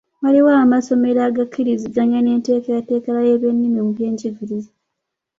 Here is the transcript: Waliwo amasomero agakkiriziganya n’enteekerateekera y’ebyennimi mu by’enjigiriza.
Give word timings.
Waliwo 0.21 0.51
amasomero 0.63 1.19
agakkiriziganya 1.29 2.19
n’enteekerateekera 2.21 3.19
y’ebyennimi 3.27 3.79
mu 3.85 3.91
by’enjigiriza. 3.95 4.71